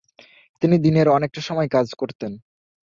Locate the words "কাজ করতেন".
1.67-2.31